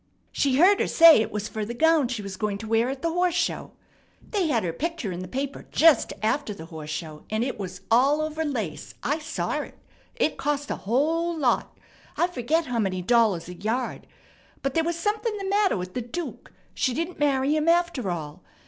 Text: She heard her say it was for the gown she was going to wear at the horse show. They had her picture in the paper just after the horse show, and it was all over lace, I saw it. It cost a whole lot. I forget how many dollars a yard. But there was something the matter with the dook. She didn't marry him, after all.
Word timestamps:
She 0.31 0.55
heard 0.55 0.79
her 0.79 0.87
say 0.87 1.21
it 1.21 1.29
was 1.31 1.47
for 1.47 1.63
the 1.63 1.75
gown 1.75 2.07
she 2.07 2.23
was 2.23 2.35
going 2.35 2.57
to 2.57 2.67
wear 2.67 2.89
at 2.89 3.03
the 3.03 3.11
horse 3.13 3.35
show. 3.35 3.73
They 4.31 4.47
had 4.47 4.63
her 4.63 4.73
picture 4.73 5.11
in 5.11 5.19
the 5.19 5.27
paper 5.27 5.67
just 5.71 6.11
after 6.23 6.55
the 6.55 6.65
horse 6.65 6.89
show, 6.89 7.23
and 7.29 7.43
it 7.43 7.59
was 7.59 7.81
all 7.91 8.19
over 8.21 8.43
lace, 8.43 8.95
I 9.03 9.19
saw 9.19 9.59
it. 9.61 9.77
It 10.15 10.39
cost 10.39 10.71
a 10.71 10.75
whole 10.87 11.37
lot. 11.37 11.77
I 12.17 12.25
forget 12.25 12.65
how 12.65 12.79
many 12.79 13.03
dollars 13.03 13.47
a 13.47 13.53
yard. 13.53 14.07
But 14.63 14.73
there 14.73 14.83
was 14.83 14.97
something 14.97 15.37
the 15.37 15.45
matter 15.47 15.77
with 15.77 15.93
the 15.93 16.01
dook. 16.01 16.51
She 16.73 16.95
didn't 16.95 17.19
marry 17.19 17.55
him, 17.55 17.69
after 17.69 18.09
all. 18.09 18.41